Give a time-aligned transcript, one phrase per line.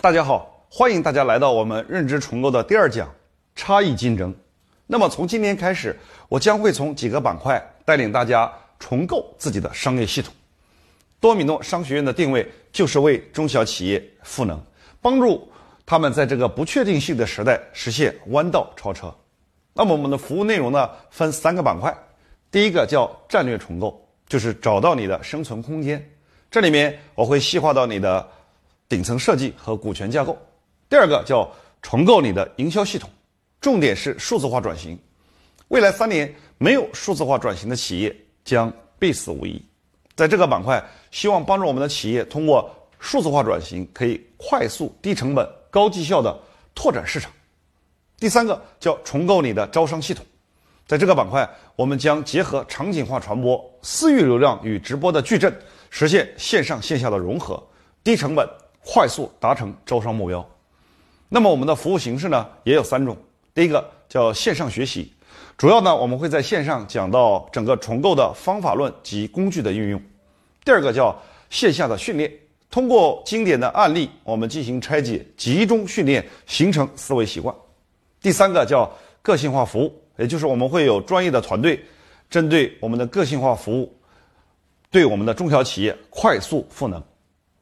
[0.00, 3.12] 大家好，欢迎大家来到我们认知重构的第二讲——
[3.56, 4.32] 差异竞争。
[4.86, 10.32] 那么从今天开始，我将会从几个板块带领大家重构自己的商业系统。
[11.18, 14.60] 多米诺商学院的定位就是为中小企业赋能，
[15.00, 15.50] 帮助
[15.84, 19.12] 他们在这个不确定性的时代实现弯道超车。
[19.74, 21.92] 那么我们的服务内容呢，分三个板块。
[22.52, 26.08] 第一个叫战略重构，就是找到你的生存空间。
[26.50, 28.26] 这里面我会细化到你的
[28.88, 30.36] 顶层设计和股权架构。
[30.88, 31.48] 第二个叫
[31.82, 33.10] 重构你的营销系统，
[33.60, 34.98] 重点是数字化转型。
[35.68, 39.62] 未来三年没有数字化转型的企业将必死无疑。
[40.16, 46.36] 在这个板块，希望帮助我们的企业通过数字化转型，可以快速、低成本、高绩效的
[46.74, 47.30] 拓展市场。
[48.18, 50.24] 第三个叫重构你的招商系统。
[50.86, 55.54] 在这个板块，我们将结合场景化传播、私域流量与直播的矩阵，
[55.90, 57.62] 实现线上线下的融合，
[58.02, 58.48] 低成本、
[58.84, 60.48] 快速达成招商目标。
[61.28, 63.16] 那么我们的服务形式呢，也有三种。
[63.54, 65.12] 第一个叫线上学习，
[65.56, 70.02] 主要呢我们会在线上讲到整个重构的方法论及工具的运用。
[70.64, 71.14] 第二个叫
[71.50, 72.32] 线下的训练，
[72.70, 77.54] 通过经典的案例，我们进行拆解，集中训练，形成思维习惯。
[78.20, 78.90] 第三个叫
[79.22, 80.02] 个性化服务。
[80.18, 81.80] 也就是我们会有专业的团队，
[82.28, 83.96] 针对我们的个性化服务，
[84.90, 87.00] 对我们的中小企业快速赋能。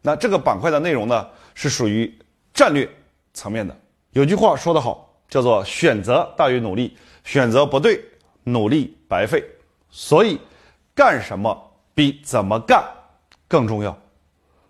[0.06, 2.16] 那这个板块的内容呢，是属于
[2.54, 2.88] 战略
[3.34, 3.76] 层面的。
[4.12, 8.00] 有句话说得好，叫做“选择大于努力，选择不对，
[8.44, 9.44] 努力白费”。
[9.90, 10.38] 所以，
[10.94, 12.88] 干什么比怎么干
[13.48, 13.98] 更重要。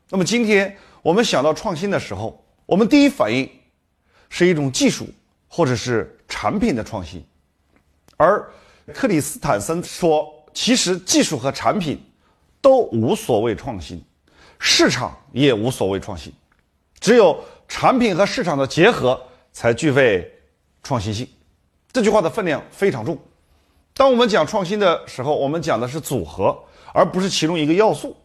[0.08, 3.46] 那么今天我们想到创新的时候，我们第一反应
[4.30, 5.06] 是一种技术
[5.48, 7.22] 或者是产品的创新。
[8.16, 8.50] 而
[8.94, 12.02] 克里斯坦森说：“其实技术和产品
[12.62, 14.02] 都无所谓创新，
[14.58, 16.32] 市场也无所谓创新，
[17.00, 19.20] 只有产品和市场的结合
[19.52, 20.30] 才具备
[20.82, 21.28] 创新性。”
[21.92, 23.18] 这句话的分量非常重。
[23.94, 26.58] 当我们讲创新的时候，我们讲的是组合，
[26.92, 28.16] 而不是其中一个要素。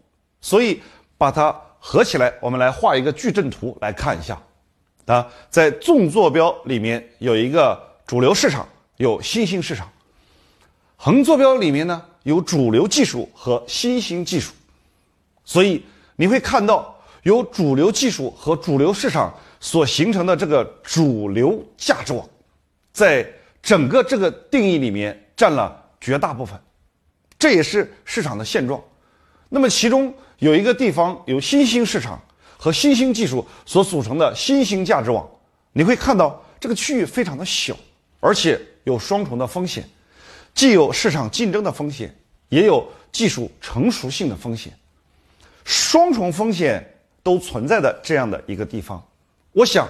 [0.42, 0.82] 所以
[1.18, 4.42] 把它合起来，我们来画一个矩阵图来看一下。
[5.06, 8.68] 啊，在纵坐标里面有一个主流市场。
[8.98, 9.92] 有新兴市场，
[10.96, 14.54] 横坐标里面呢有主流技术和新兴技术，
[15.44, 15.84] 所以
[16.22, 22.24] 你会看到有主流技术和主流市场所形成的这个主流价值网，
[22.94, 23.28] 在
[23.60, 26.56] 整个这个定义里面占了绝大部分，
[27.40, 28.80] 这也是市场的现状。
[29.50, 32.22] 那么其中有一个地方有新兴市场
[32.56, 35.28] 和新兴技术所组成的新兴价值网，
[35.74, 37.76] 你会看到这个区域非常的小，
[38.20, 38.62] 而且。
[38.84, 39.88] 有双重的风险，
[40.56, 42.16] 既有市场竞争的风险，
[42.50, 44.74] 也有技术成熟性的风险，
[45.64, 46.86] 双重风险
[47.24, 49.04] 都存在的这样的一个地方。
[49.52, 49.88] 我想，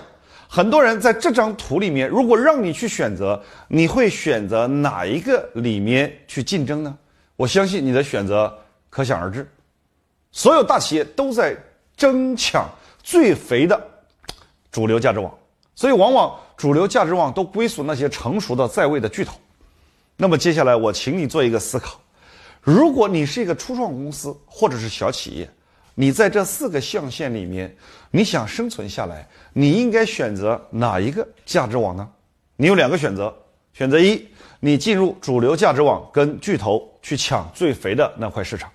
[0.48, 6.98] 很多人在这张图里面，如果让你去选择，你会选择哪一个里面去竞争呢？
[7.36, 8.56] 我相信你的选择
[8.90, 9.50] 可想而知。
[10.32, 11.56] 所有大企业都在
[11.96, 12.70] 争抢
[13.04, 13.82] 最肥的
[14.72, 15.34] 主流价值网，
[15.76, 16.40] 所以往往。
[16.58, 19.36] 主流价值网都归属那些成熟的在位的巨头，
[20.16, 22.00] 那么接下来我请你做一个思考：
[22.62, 25.50] 如果你是一个初创公司或者是小企业，
[25.96, 27.76] 你在这四个象限里面，
[28.12, 32.08] 你想生存下来，你应该选择哪一个价值网呢？
[32.56, 33.36] 你有两个选择：
[33.74, 34.28] 选择一，
[34.60, 38.70] 你进入主流价值网跟巨头去抢最肥的那块市场；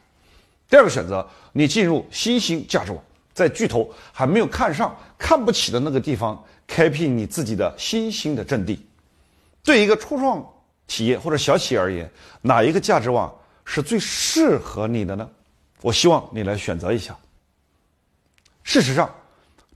[0.69, 6.43] 第二个选择，你进入新兴价值网，在巨头还没有看上、看不起的那个地方。
[6.69, 8.85] 开辟你自己的新兴的阵地，
[9.63, 10.45] 对一个初创
[10.89, 12.11] 企业或者小企业而言，
[12.43, 13.33] 哪一个价值网
[13.65, 15.31] 是最适合你的呢？
[15.83, 17.17] 我希望你来选择一下。
[18.63, 19.13] 事实上，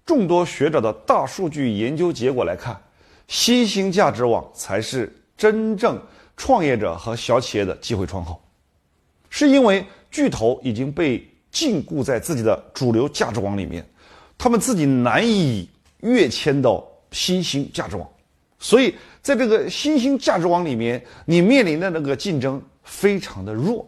[0.05, 2.81] 众多学者的大数据研究结果来看，
[3.29, 6.01] 新兴价值网才是真正
[6.37, 8.43] 创业者和小企业的机会窗口，
[9.29, 13.85] 是因为巨头已经被禁锢在自己的主流价值网里面，
[14.39, 15.69] 他们自己难以。
[16.03, 18.09] 跃迁到新兴价值网，
[18.59, 23.87] 所以在这个新兴价值网里面，你面临的那个竞争非常的弱，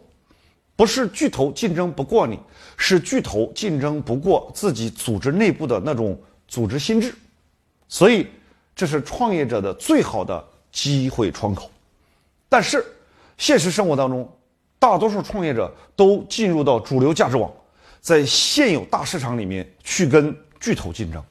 [0.83, 2.37] 不是巨头竞争不过你，
[2.75, 7.15] 是巨头竞争不过自己组织内部的那种组织心智，
[7.87, 8.27] 所以
[8.75, 11.71] 这是创业者的最好的机会窗口。
[12.49, 12.83] 但是
[13.37, 14.29] 现实生活当中，
[14.77, 17.49] 大多数创业者都进入到主流价值网，
[18.01, 21.23] 在现有大市场里面去跟巨头竞争。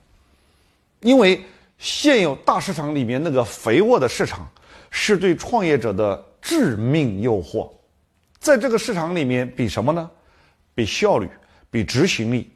[1.00, 1.38] 因为
[1.76, 4.50] 现有大市场里面那个肥沃的市场，
[4.88, 7.68] 是对创业者的致命诱惑，
[8.42, 10.10] 在这个市场里面，比什么呢？
[10.74, 11.30] 比效率，
[11.70, 12.50] 比执行力。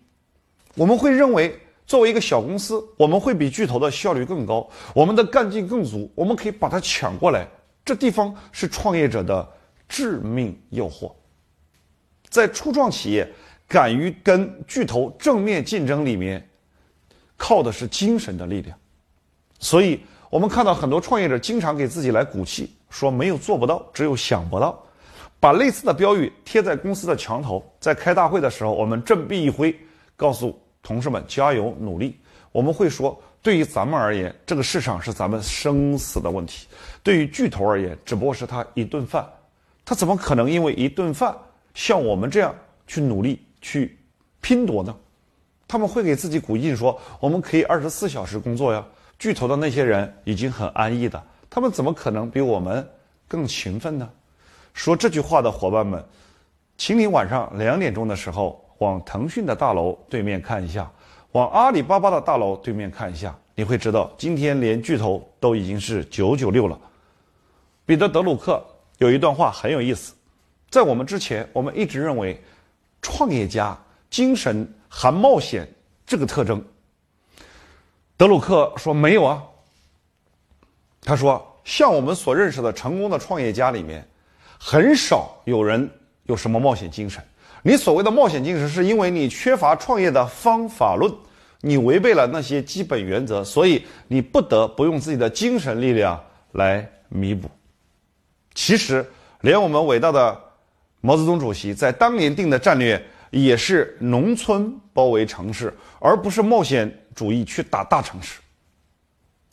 [0.75, 1.57] 我们会认为
[1.87, 7.47] 作为一个小公司，我们会比巨头的效率更高，我们的干劲更足，我们可以把它抢过来。
[7.85, 9.49] 这地方是创业者的
[9.89, 11.13] 致命诱惑。
[12.29, 13.33] 在初创企业
[13.69, 16.45] 敢于跟巨头正面竞争里面，
[17.37, 18.77] 靠的是精神的力量。
[19.61, 20.01] 所以，
[20.31, 24.83] 我们看到很多创业者经常给自己来鼓气，说没有做不到，只有想不到。
[25.39, 29.75] 把类似的标语贴在公司的墙头，在开大会的时候，我们振臂一挥，
[30.17, 32.19] 告诉同事们加油努力。
[32.53, 36.67] 我们会说，对于咱们而言，这个市场是咱们生死的问题；
[37.03, 39.29] 对于巨头而言，只不过是他一顿饭，
[39.85, 41.37] 他怎么可能因为一顿饭
[41.75, 42.55] 像我们这样
[42.87, 43.99] 去努力去
[44.41, 44.97] 拼夺呢？
[45.69, 48.85] 他们会给自己鼓劲说，我们可以二十四小时工作呀。
[49.19, 52.87] 巨头的那些人已经很安逸的，他们怎么可能比我们
[53.29, 54.09] 更勤奋呢？
[54.77, 56.05] 说这句话的伙伴们，
[56.77, 60.89] 请你晚上两点钟的时候往腾讯的大楼对面看一下，
[61.33, 66.79] 往阿里巴巴的大楼对面看一下，你会知道今天连巨头都已经是九九六了。
[67.87, 68.63] 彼得·德鲁克
[68.99, 70.15] 有一段话很有意思，
[70.69, 72.39] 在我们之前，我们一直认为
[73.01, 73.77] 创业家
[74.11, 75.67] 精神含冒险
[76.07, 76.63] 这个特征。
[78.19, 79.43] 德鲁克说没有啊。
[81.01, 84.07] 他说，像我们所认识的成功的创业家里面。
[84.59, 85.89] 很少有人
[86.25, 87.23] 有什么冒险精神。
[87.63, 91.13] 你所谓的冒险精神，是因为你缺乏创业的方法论，
[91.63, 96.23] 你违背了那些基本原则，所以你不得不用自己的精神力量
[96.53, 97.51] 来弥补。
[98.55, 99.05] 其实，
[99.41, 100.41] 连我们伟大的
[101.01, 108.39] 毛泽东主席在当年定的战略也是农村包围城市，而不是冒险主义去打大城市。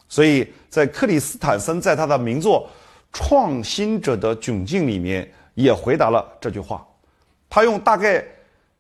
[0.08, 2.70] 所以在克里斯坦森在他的名作。
[3.14, 6.86] 创新者的窘境里面也回答了这句话，
[7.48, 8.26] 他用大概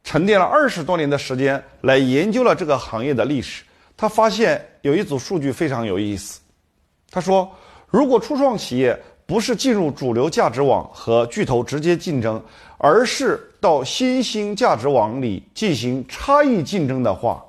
[0.04, 3.64] 沉淀了二十多年的时间来研究了这个行业的历史，
[3.96, 6.42] 他发现有一组数据非常有意思。
[7.12, 7.50] 他说，
[7.88, 12.44] 如果初创企业不是进入主流价值网和巨头直接竞争，
[12.80, 17.46] 而是到新兴价值网里进行差异竞争的话，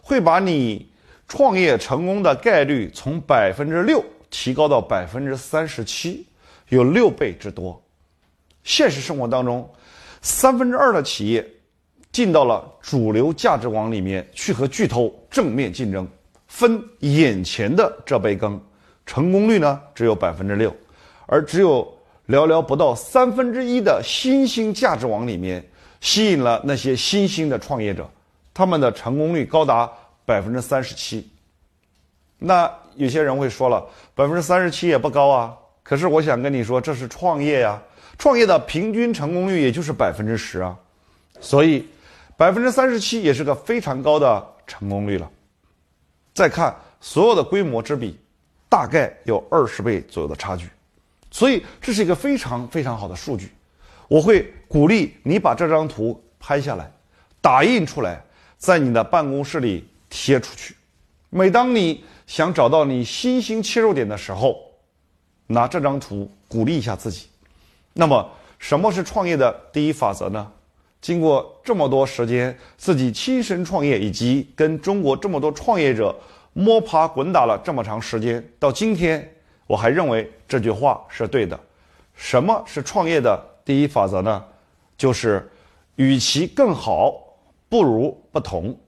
[0.00, 0.88] 会把你
[1.26, 6.26] 创业成功的概率从百分之六提高到百分之三十七。
[6.70, 7.82] 有六倍之多。
[8.62, 9.66] 现实生活当中，
[10.20, 11.42] 三分之二的企业
[12.12, 16.06] 进到了主流价值网里面去和巨头正面竞争，
[16.46, 18.60] 分眼前的这杯羹，
[19.06, 20.70] 成功率呢只有百分之六，
[21.24, 21.82] 而只有
[22.26, 25.66] 寥寥不到三分之一的新兴价值网里面
[26.02, 28.06] 吸引了那些新兴的创业者，
[28.52, 29.90] 他们的成功率高达
[30.26, 31.26] 百分之三十七。
[32.36, 33.82] 那有些人会说了，
[34.14, 35.56] 百分之三十七也不高啊。
[35.82, 37.80] 可是我想跟你说，这是创业呀，
[38.18, 40.76] 创业的平均成功率也就是百分之十啊，
[41.40, 41.88] 所以
[42.36, 45.30] 百分之三十七也是个非常高的成功率了。
[46.34, 48.18] 再看所有的规模之比，
[48.68, 50.68] 大概有二十倍左右的差距，
[51.30, 53.50] 所以这是一个非常非常好的数据。
[54.08, 56.90] 我会鼓励你把这张图拍下来，
[57.40, 58.22] 打印出来，
[58.56, 60.74] 在你的办公室里贴出去。
[61.30, 64.60] 每当你想找到你新兴切入点的时候，
[65.46, 67.26] 拿这张图鼓励一下自己。
[67.94, 70.52] 那么，什么是创业的第一法则呢？
[71.00, 76.14] 经过这么多时间，自己亲身创业，以及跟中国这么多创业者
[76.52, 79.26] 摸爬滚打了这么长时间，到今天，
[79.66, 81.58] 我还认为这句话是对的。
[82.14, 84.44] 什么是创业的第一法则呢？
[84.98, 85.50] 就是，
[85.96, 87.14] 与其更好，
[87.70, 88.78] 不如不同。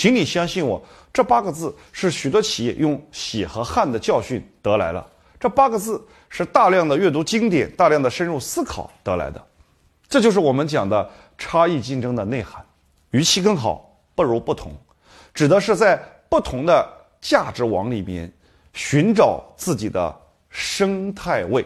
[0.00, 5.06] 请你相信我，这八个字是许多企业用血和汗的教训得来的。
[5.38, 9.46] 这八个字是大量的阅读经典、大量的深入思考得来的，
[10.08, 12.64] 这就是我们讲的差异竞争的内涵。
[13.10, 14.72] 与其更好，不如不同，
[15.34, 16.88] 指的是在不同的
[17.20, 18.32] 价值网里面
[18.72, 21.62] 寻找自己的生态位。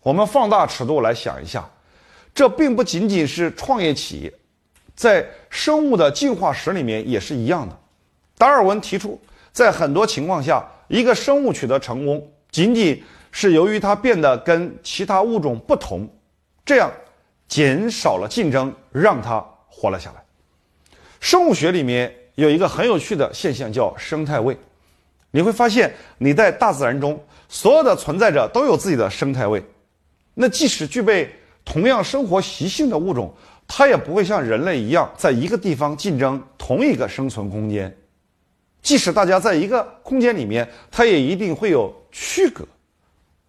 [0.00, 1.68] 我们放大尺度来想一下，
[2.34, 4.32] 这并不仅仅是创业企业，
[4.94, 7.78] 在生物的进化史里面也是一样的。
[8.36, 9.20] 达尔文提出，
[9.52, 12.26] 在很多情况下，一个生物取得成功。
[12.50, 16.08] 仅仅是由于它变得跟其他物种不同，
[16.64, 16.90] 这样
[17.48, 20.22] 减少了竞争，让它活了下来。
[21.20, 24.56] 生物学里面有一个很有趣的现象，叫生态位。
[25.32, 29.60] 你会发现，你在大自然中，所有的存在者都有自己的生态位。
[30.34, 31.32] 那即使具备
[31.64, 33.34] 同样生活习性的物种，
[33.66, 37.94] 它也不会像人类一样在一个地方竞争同一个生存空间。
[38.82, 42.66] 即使大家在一个空间里面，它也一定会有区隔。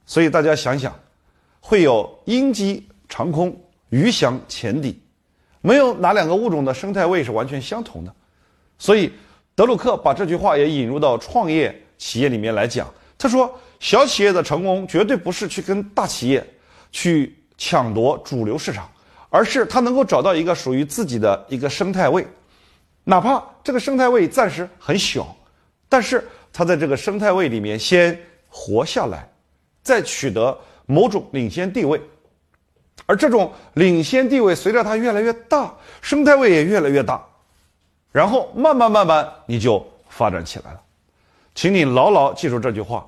[0.06, 0.98] 所以大家想想，
[1.60, 3.56] 会有鹰击长空，
[3.90, 5.02] 鱼翔浅底，
[5.62, 8.14] 没有哪两个物种的生态位是完全相同的。
[8.78, 9.12] 所以，
[9.56, 12.88] 德鲁克把这句话也引入到创业企业里面来讲。
[13.18, 16.46] 他说：“小企业的成功绝对不是去跟大企业
[16.92, 18.90] 去抢夺主流市场，
[19.36, 22.26] 而是他能够找到一个属于自己的一个生态位，
[23.04, 25.36] 哪怕这个生态位暂时很小，
[25.90, 29.30] 但是他在这个生态位里面先活下来，
[29.84, 32.02] 再取得某种领先地位。”
[33.06, 37.22] 而这种领先地位随着它越来越大，生态位也越来越大，
[38.14, 40.82] 然后慢慢慢慢你就发展起来了。
[41.54, 43.06] 请你牢牢记住这句话：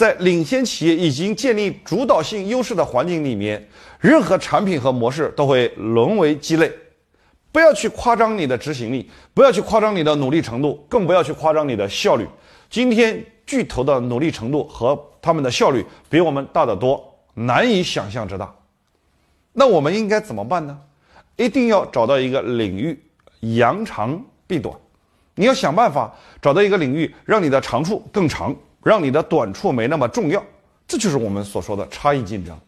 [0.00, 6.72] 在领先企业已经建立主导性优势的环境里面，任何产品和模式都会沦为鸡肋。
[7.52, 12.26] 不要去夸张你的执行力，不要去夸张你的努力程度，更不要去夸张你的效率。
[12.70, 18.50] 今天巨头的努力程度和他们的效率比我们大得多，难以想象之大。
[19.52, 20.78] 那我们应该怎么办呢？
[21.36, 22.98] 一定要找到一个领域，
[23.40, 24.74] 扬长避短。
[25.34, 30.44] 你要想办法找到一个领域，让你的长处更长，让你的短处没那么重要。
[30.86, 32.58] 这就是我们所说的差异竞争。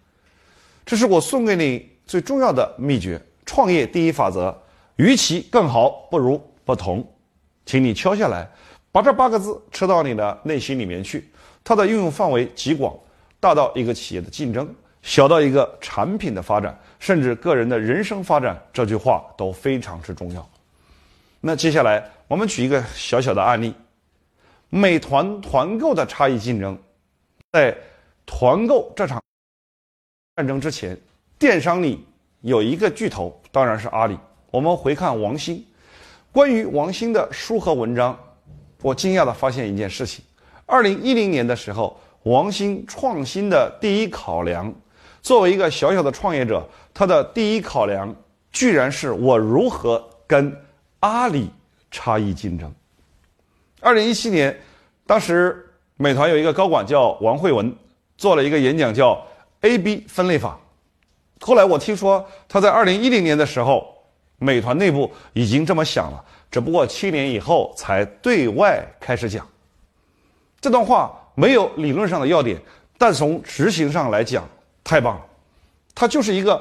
[0.84, 4.56] 这是我送给你最重要的秘诀：创业第一法则，
[4.96, 7.06] 与其更好，不如不同。
[7.64, 8.48] 请你敲下来，
[8.90, 11.30] 把这八个字吃到你的内心里面去。
[11.64, 12.94] 它的应用范围极广，
[13.38, 14.68] 大到一个企业的竞争。
[15.02, 20.48] 小到一个产品的发展，甚至个人的人生发展，这句话都非常之重要。
[21.40, 23.74] 那接下来我们举一个小小的案例：
[24.74, 26.78] 美团团购的差异竞争。
[27.52, 27.76] 在
[28.24, 29.22] 团购这场
[30.34, 30.98] 战争之前，
[31.38, 32.02] 电商里
[32.40, 34.18] 有一个巨头，当然是阿里。
[34.50, 35.62] 我们回看王兴，
[36.32, 38.18] 关于王兴的书和文章，
[38.80, 40.24] 我惊讶地发现一件事情：
[40.64, 44.72] 二零一零年的时候，王兴创新的第一考量。
[45.20, 48.16] 作为一个小小的创业者，他的第一考量
[48.50, 50.58] 居然是我如何跟
[51.00, 51.50] 阿里
[51.90, 52.74] 差异竞争。
[53.82, 54.56] 二零一七年，
[55.06, 57.74] 当时美团有一个高管叫王慧文，
[58.16, 59.20] 做了一个演讲叫
[59.62, 60.56] “A/B 分类法”。
[61.40, 63.92] 后来我听说他在二零一零年的时候，
[64.38, 69.44] 美团内部已经这么想了，只不过七年以后才对外开始讲。
[70.60, 72.56] 这段话没有理论上的要点，
[72.96, 74.48] 但从执行上来讲。
[74.84, 75.24] 太棒了，
[75.94, 76.60] 它就是一个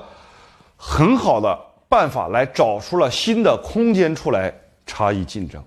[0.77, 1.59] 很好的
[1.89, 4.53] 办法，来找出了新的空间出来，
[4.85, 5.63] 差异竞争。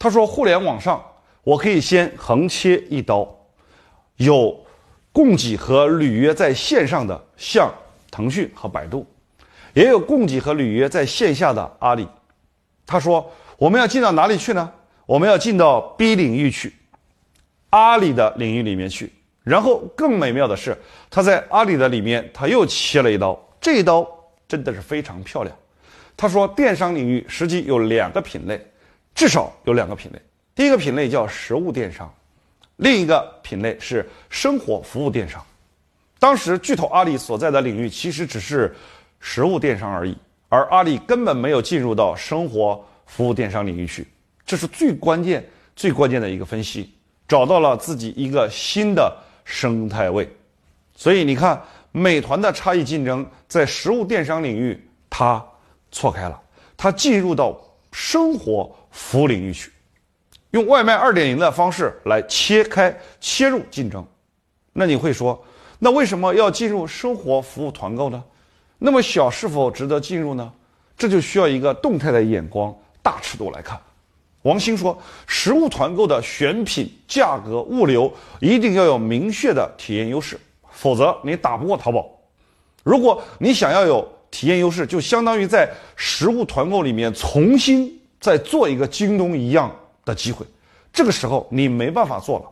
[0.00, 0.98] 他说，互联网上
[1.44, 3.28] 我可以先横切一刀，
[4.16, 4.58] 有
[5.12, 7.70] 供给和履约在线上的，像
[8.10, 9.06] 腾讯和百度，
[9.74, 12.08] 也有供给和履约在线下的阿里。
[12.86, 14.72] 他说，我们要进到哪里去呢？
[15.04, 16.72] 我们要进到 B 领域去，
[17.68, 19.12] 阿里的领域里面去。
[19.42, 20.74] 然后更美妙的是，
[21.10, 24.06] 他在阿里的里面，他又切了一刀，这一刀
[24.48, 25.54] 真的是非常漂亮。
[26.16, 28.64] 他说，电商领域实际有两个品类，
[29.14, 30.20] 至少有两个品类。
[30.54, 32.12] 第一个品类叫实物电商，
[32.76, 35.44] 另一个品类是生活服务电商。
[36.18, 38.74] 当时巨头阿里所在的领域其实只是
[39.20, 40.16] 实物电商而已，
[40.48, 44.06] 而阿里根本没有进入到生活服务电商领域去，
[44.44, 46.92] 这是最关键、最关键的一个分析，
[47.26, 49.16] 找到了自己一个新的。
[49.42, 50.30] 生态位，
[50.94, 55.44] 所以你看，美团的差异竞争在实物电商领域，它
[55.90, 56.40] 错开了，
[56.76, 57.60] 它进入到
[57.92, 59.72] 生活服务领域去，
[60.50, 64.06] 用外卖二点零的方式来切开切入竞争。
[64.72, 65.42] 那你会说，
[65.78, 68.22] 那为什么要进入生活服务团购呢？
[68.78, 70.52] 那么小是否值得进入呢？
[70.96, 73.80] 这就需要一个动态的眼光，大尺度来看。
[74.42, 82.10] 王兴说：“实物团购的选品、价格、物流一定要有明确的体验优势，否则你打不过淘宝。
[82.82, 90.46] 如果你想要有体验优势，就相当于在实物团购里面重新再做一个京东一样的机会。
[90.92, 92.44] 这个时候你没办法做了。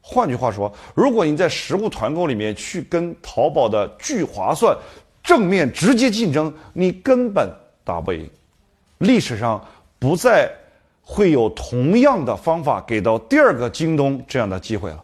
[0.00, 4.76] 换句话说，如果你在实物团购里面去跟淘宝的聚划算
[5.22, 7.50] 正面直接竞争，你根本
[7.84, 8.28] 打不赢。
[8.98, 9.64] 历史上
[9.98, 10.50] 不再。”
[11.02, 15.02] 会有同样的方法给到第二个京东这样的机会了。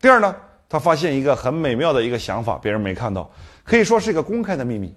[0.00, 0.34] 第二呢，
[0.68, 3.30] 他发现一个很美妙的一个想法，别人没看到，
[3.62, 4.92] 可以说是一个公开的秘密：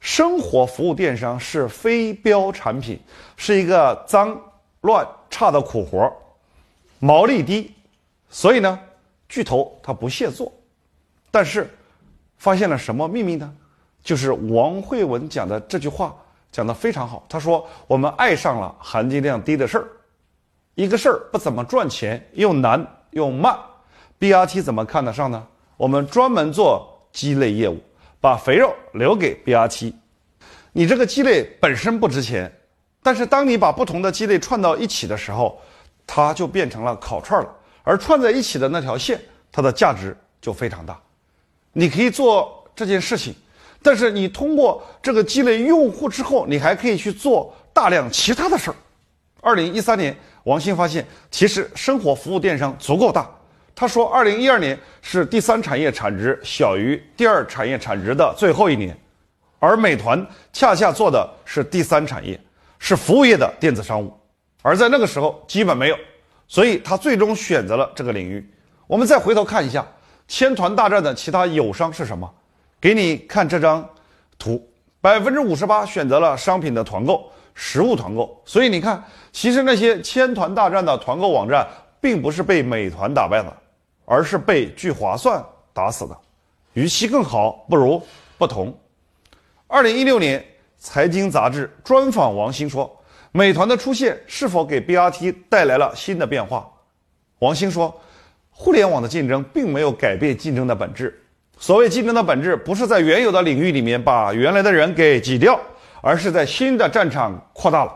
[0.00, 3.00] 生活服务电商是非标产品，
[3.36, 4.40] 是一个脏
[4.82, 6.12] 乱差的苦活，
[6.98, 7.74] 毛利低，
[8.28, 8.78] 所以呢，
[9.28, 10.52] 巨头他不屑做。
[11.30, 11.68] 但是，
[12.36, 13.52] 发现了什么秘密呢？
[14.02, 16.14] 就是王慧文讲的这句话。
[16.50, 19.86] 讲得非常好，他说：“我们爱上了含金量低的事儿，
[20.74, 23.54] 一个事儿不怎么赚钱，又难又慢
[24.18, 25.46] ，BRT 怎么看得上呢？
[25.76, 27.78] 我们专门做鸡肋业务，
[28.20, 29.92] 把肥肉留给 BRT。
[30.72, 32.52] 你这个鸡肋本身不值钱，
[33.02, 35.60] 但是当你把不同的鸡肋串到一起的时候，
[36.06, 37.48] 它就变成了烤串了。
[37.82, 39.20] 而串在一起的那条线，
[39.50, 41.00] 它的价值就非常大。
[41.72, 43.34] 你可以做这件事情，
[43.82, 48.76] 但是你通过这个积累用户之后，你还可以去做大量其他的事儿。
[49.40, 53.30] 二零一三年，王兴发现，其实生活服务电商足够大。
[53.80, 58.98] 他说，二零一二年是第三产业产值小于第二产业产值的最后一年，
[59.60, 62.36] 而美团恰恰做的是第三产业，
[62.80, 64.12] 是服务业的电子商务，
[64.62, 65.96] 而在那个时候基本没有。
[66.48, 68.44] 所以他最终选择了这个领域。
[68.88, 69.86] 我们再回头看一下
[70.26, 72.28] 千团大战的其他友商是什么？
[72.80, 73.88] 给你看这张
[74.40, 74.60] 图，
[75.00, 78.42] 百分之五十八选择了商品的团购、实物团购。
[78.44, 81.64] 所以你看，其实那些千团大战的团购网站，
[82.00, 83.56] 并不是被美团打败的，
[84.08, 86.16] 而是被聚划算打死的。
[86.72, 88.02] 与其更好，不如
[88.38, 88.76] 不同。
[89.66, 90.42] 二零一六年，
[90.78, 92.94] 财经杂志专访王兴说。
[93.30, 96.66] 美团的出现是否给 BRT 带来了新的变化？
[97.40, 97.94] 王兴说
[98.50, 101.22] ：“互联网的竞争并没有改变竞争的本质。
[101.58, 105.60] 所谓竞争的本质，不是在原有的领域里面把原来的人给挤掉，
[106.00, 107.94] 而是在新的战场扩大了。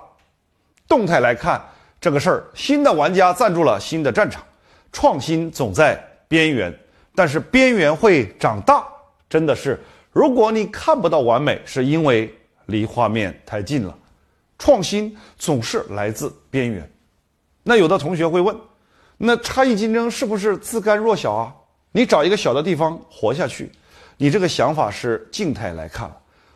[0.87, 1.61] 动态来看
[1.99, 4.45] 这个事儿，新的玩家占住了新的战场。
[4.93, 6.73] 创新总在边缘，
[7.15, 8.87] 但是边缘会长大。
[9.29, 9.81] 真的是，
[10.13, 12.33] 如果你看不到完美，是因为
[12.67, 13.99] 离画面太近了。”
[14.59, 16.89] 创新总是来自边缘，
[17.65, 18.57] 那有的同学会问，
[19.17, 21.53] 那差异竞争是不是自甘弱小啊？
[21.91, 23.73] 你找一个小的地方活下去，
[24.17, 26.09] 你这个想法是静态来看。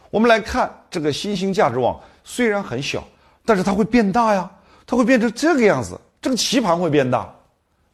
[0.08, 3.02] 我们来看这个新兴价值网，虽然很小，
[3.44, 4.48] 但是它会变大呀，
[4.86, 7.34] 它会变成这个样子，这个棋盘会变大。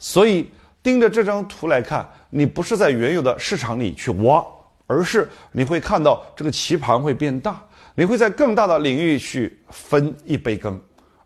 [0.02, 0.50] 所以
[0.82, 4.44] 盯着这张图来看，你不是在原有的市场里去挖，
[4.88, 7.62] 而是你会看到这个棋盘会变大。
[7.94, 10.80] 你会在更大的领域去分一杯羹，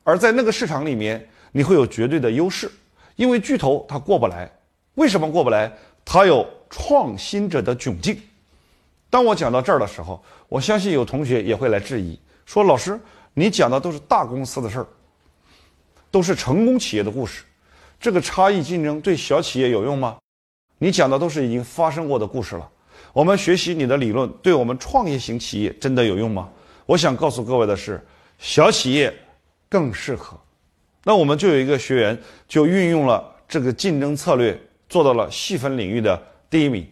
[0.04, 2.70] 而在那个市场里面，你会有绝对的优势，
[3.14, 4.50] 因为巨头它过不来。
[4.96, 5.72] 为什么过不来？
[6.04, 8.20] 它有创新者的窘境。
[9.08, 13.00] 当我讲到这儿的时候，我相信有同学也会来质疑，说：“老师，
[13.32, 14.86] 你讲的都是大公司的事儿，
[16.10, 17.42] 都是成功企业的故事，
[17.98, 20.16] 这个差异竞争对小企业有用吗？
[20.78, 22.68] 你讲的都是已经发生过的故事了。
[23.12, 26.48] 我们学习你的理论，对我们创业型企业真的有用吗？”
[26.86, 28.00] 我想告诉各位的是，
[28.38, 29.12] 小企业
[29.68, 30.38] 更适合。
[31.02, 34.56] 那我们就有一个学员，就运用了这个竞争策略，
[34.88, 36.86] 做到了细分领域的第一名。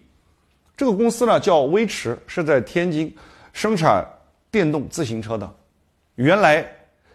[0.77, 3.15] 这个公司呢叫威驰，是在天津
[3.53, 4.05] 生产
[4.51, 5.55] 电动自行车的。
[6.17, 6.67] 原来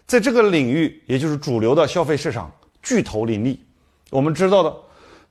[0.06, 2.49] 在这个领域，也就是主流的消费市场，
[2.82, 3.60] 巨头林立。
[4.10, 4.76] 我们知道的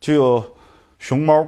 [0.01, 0.57] 就有
[0.99, 1.47] 熊猫，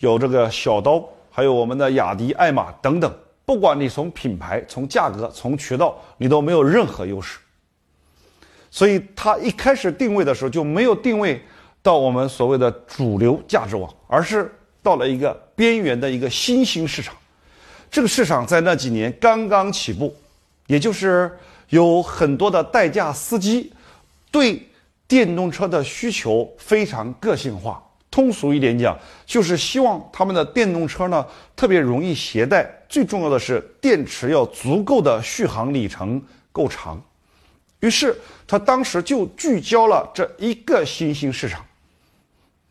[0.00, 3.12] 有这个小刀，还有我们的雅迪、爱玛等等。
[3.44, 7.38] 不管你从品牌、从价格、从渠道，你都没有任何优势。
[8.70, 11.42] 所以它一开始定位的时候就没有定位
[11.82, 17.16] 到我们所谓的主流价值网，而是到了一个边缘的一个新兴市场。
[17.90, 20.14] 这个市场在那几年刚刚起步，
[20.66, 21.34] 也就是
[21.70, 23.72] 有很多的代驾司机
[24.30, 24.67] 对
[25.08, 27.82] 电动车的需求非常个性化。
[28.10, 37.02] 通俗一点讲，就是希望他们的电动车呢特别容易携带，最重要的是电池要足够的续航里程够长。
[37.80, 41.64] 于是他当时就聚焦了这一个新兴市场，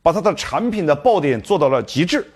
[0.02, 2.30] 把他的产品的爆点做到了极致，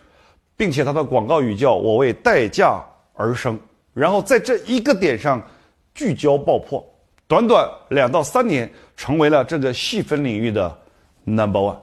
[0.55, 2.81] 并且他的广告语叫“我为代驾
[3.13, 3.59] 而生”，
[3.93, 5.41] 然后在这一个点上
[5.93, 6.81] 聚焦爆破，
[7.31, 10.77] 短短两到三年成为了这个细分领域的
[11.23, 11.77] number one。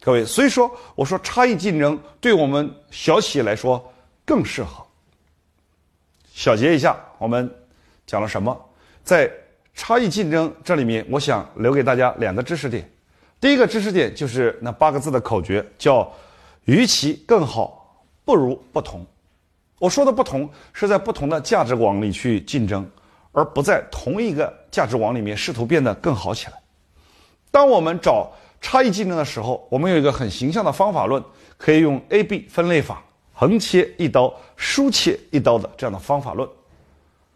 [0.00, 3.92] 各位，所以说我说差异竞争对我们小企业来说
[4.24, 4.82] 更适合。
[6.32, 7.54] 小结一下，我们
[8.06, 8.58] 讲了什么？
[9.04, 9.30] 在
[9.74, 12.90] 差异竞争这里面，我想留给大家两个知识点。
[13.38, 16.10] 第一个知识点就是那八个字的口诀，叫
[16.64, 19.04] “与其更好，不如不同”。
[19.78, 22.90] 我说的不同是在不同的价值网里去竞争，
[23.36, 26.54] 而不在同一个价值网里面试图变得更好起来。
[27.50, 31.22] 当我们找差异竞争的时候，我们有一个很形象的方法论，
[31.58, 36.48] 可以用 A B 分类法，横切一刀，竖切一刀的这样的方法论。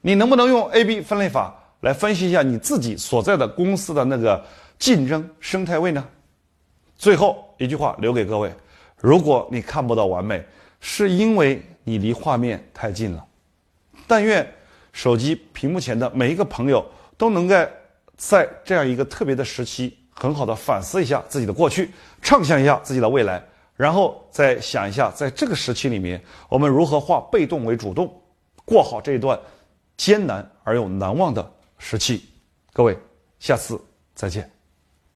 [0.01, 4.43] 你能不能用 A B 分类法来分析一下你自己所在的公司的那个
[4.79, 6.03] 竞争生态位呢？
[6.97, 8.51] 最后一句话留给各位：
[8.97, 10.43] 如果你看不到完美，
[10.81, 13.23] 是因为你离画面太近了。
[14.07, 14.51] 但愿
[14.93, 16.85] 手机屏幕前的每一个朋友
[17.17, 17.55] 都能够
[18.17, 19.97] 在这样一个特别的时期。
[20.13, 23.43] 很好的反思一下自己的过去，畅想一下自己的未来，
[23.77, 28.23] 然后再想一下，在这个时期里面，我们如何化被动为主动，
[28.65, 29.39] 过好这一段
[29.97, 32.25] 艰难而又难忘的时期。
[32.73, 32.99] 各位。
[33.41, 33.81] 下次
[34.15, 34.60] 再见。